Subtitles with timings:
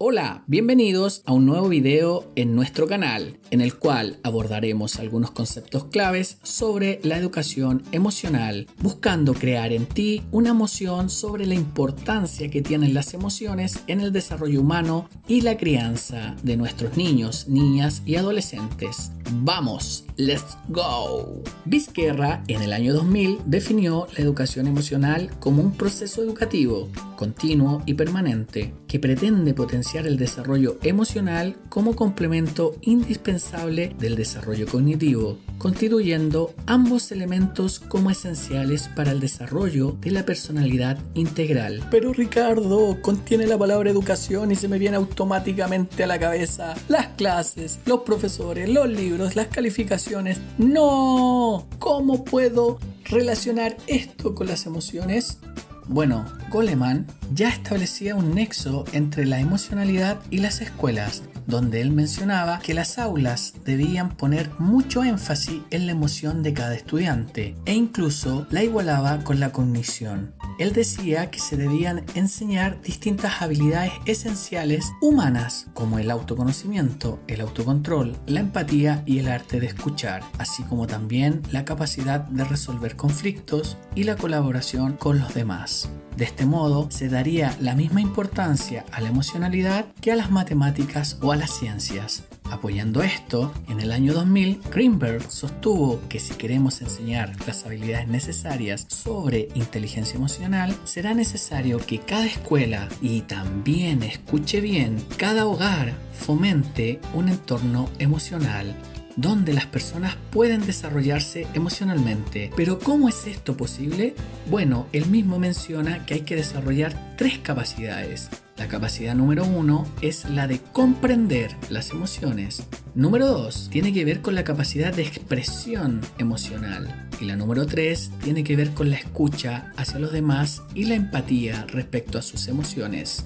[0.00, 5.86] Hola, bienvenidos a un nuevo video en nuestro canal, en el cual abordaremos algunos conceptos
[5.86, 12.62] claves sobre la educación emocional, buscando crear en ti una emoción sobre la importancia que
[12.62, 18.14] tienen las emociones en el desarrollo humano y la crianza de nuestros niños, niñas y
[18.14, 19.10] adolescentes.
[19.30, 20.04] ¡Vamos!
[20.16, 21.42] ¡Let's go!
[21.64, 27.94] Vizquerra en el año 2000 definió la educación emocional como un proceso educativo, continuo y
[27.94, 37.12] permanente, que pretende potenciar el desarrollo emocional como complemento indispensable del desarrollo cognitivo, constituyendo ambos
[37.12, 41.86] elementos como esenciales para el desarrollo de la personalidad integral.
[41.90, 47.08] Pero Ricardo, contiene la palabra educación y se me viene automáticamente a la cabeza las
[47.08, 50.38] clases, los profesores, los libros, las calificaciones.
[50.58, 55.38] No, ¿cómo puedo relacionar esto con las emociones?
[55.86, 62.58] Bueno, Goleman ya establecía un nexo entre la emocionalidad y las escuelas, donde él mencionaba
[62.58, 68.46] que las aulas debían poner mucho énfasis en la emoción de cada estudiante e incluso
[68.50, 70.34] la igualaba con la cognición.
[70.58, 78.16] Él decía que se debían enseñar distintas habilidades esenciales humanas como el autoconocimiento, el autocontrol,
[78.26, 83.76] la empatía y el arte de escuchar, así como también la capacidad de resolver conflictos
[83.94, 85.88] y la colaboración con los demás.
[86.18, 91.18] De este modo, se daría la misma importancia a la emocionalidad que a las matemáticas
[91.20, 92.22] o a las ciencias.
[92.48, 98.86] Apoyando esto, en el año 2000, Greenberg sostuvo que si queremos enseñar las habilidades necesarias
[98.88, 107.00] sobre inteligencia emocional, será necesario que cada escuela y también escuche bien, cada hogar fomente
[107.14, 108.76] un entorno emocional
[109.18, 112.52] donde las personas pueden desarrollarse emocionalmente.
[112.56, 114.14] Pero ¿cómo es esto posible?
[114.48, 118.30] Bueno, él mismo menciona que hay que desarrollar tres capacidades.
[118.56, 122.62] La capacidad número uno es la de comprender las emociones.
[122.94, 127.08] Número dos tiene que ver con la capacidad de expresión emocional.
[127.20, 130.94] Y la número tres tiene que ver con la escucha hacia los demás y la
[130.94, 133.24] empatía respecto a sus emociones.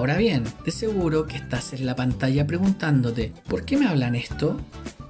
[0.00, 4.58] Ahora bien, de seguro que estás en la pantalla preguntándote, ¿por qué me hablan esto?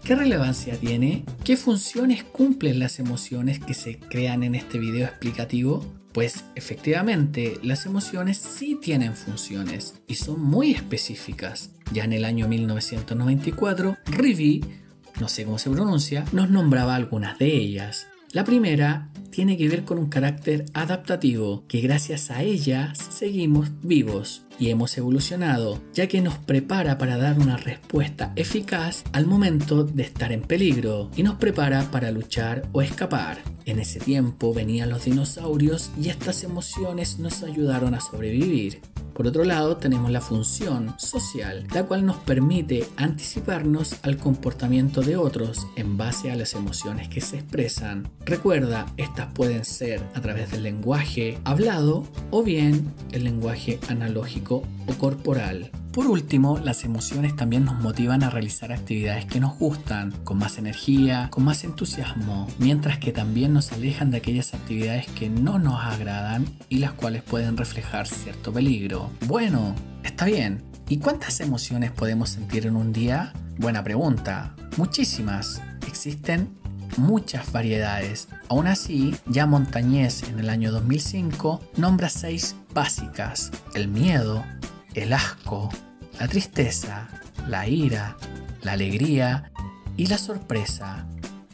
[0.02, 1.24] ¿Qué relevancia tiene?
[1.44, 5.86] ¿Qué funciones cumplen las emociones que se crean en este video explicativo?
[6.12, 11.70] Pues efectivamente, las emociones sí tienen funciones y son muy específicas.
[11.92, 14.64] Ya en el año 1994, Rivi,
[15.20, 18.08] no sé cómo se pronuncia, nos nombraba algunas de ellas.
[18.32, 24.46] La primera tiene que ver con un carácter adaptativo, que gracias a ella seguimos vivos
[24.58, 30.02] y hemos evolucionado, ya que nos prepara para dar una respuesta eficaz al momento de
[30.02, 33.38] estar en peligro y nos prepara para luchar o escapar.
[33.64, 38.80] En ese tiempo venían los dinosaurios y estas emociones nos ayudaron a sobrevivir.
[39.20, 45.18] Por otro lado, tenemos la función social, la cual nos permite anticiparnos al comportamiento de
[45.18, 48.08] otros en base a las emociones que se expresan.
[48.24, 54.94] Recuerda, estas pueden ser a través del lenguaje hablado o bien el lenguaje analógico o
[54.94, 55.70] corporal.
[55.92, 60.56] Por último, las emociones también nos motivan a realizar actividades que nos gustan, con más
[60.56, 65.82] energía, con más entusiasmo, mientras que también nos alejan de aquellas actividades que no nos
[65.82, 69.10] agradan y las cuales pueden reflejar cierto peligro.
[69.26, 69.74] Bueno,
[70.04, 70.62] está bien.
[70.88, 73.32] ¿Y cuántas emociones podemos sentir en un día?
[73.58, 74.54] Buena pregunta.
[74.76, 75.60] Muchísimas.
[75.88, 76.50] Existen
[76.98, 78.28] muchas variedades.
[78.48, 83.50] Aún así, ya Montañés en el año 2005 nombra seis básicas.
[83.74, 84.44] El miedo,
[84.94, 85.70] el asco,
[86.18, 87.08] la tristeza,
[87.46, 88.16] la ira,
[88.62, 89.50] la alegría
[89.96, 91.06] y la sorpresa.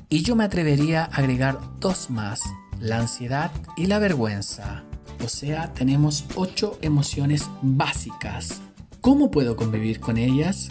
[0.08, 2.40] Y yo me atrevería a agregar dos más,
[2.80, 4.84] la ansiedad y la vergüenza.
[5.24, 8.60] O sea, tenemos ocho emociones básicas.
[9.00, 10.68] ¿Cómo puedo convivir con ellas?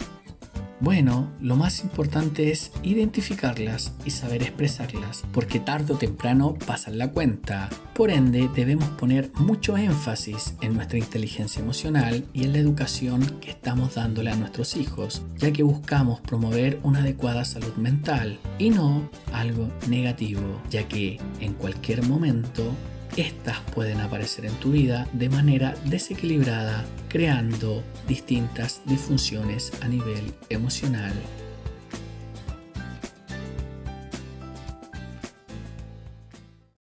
[0.78, 7.10] Bueno, lo más importante es identificarlas y saber expresarlas, porque tarde o temprano pasan la
[7.12, 7.70] cuenta.
[7.94, 13.50] Por ende, debemos poner mucho énfasis en nuestra inteligencia emocional y en la educación que
[13.50, 19.08] estamos dándole a nuestros hijos, ya que buscamos promover una adecuada salud mental y no
[19.32, 22.70] algo negativo, ya que en cualquier momento
[23.16, 31.12] estas pueden aparecer en tu vida de manera desequilibrada, creando distintas disfunciones a nivel emocional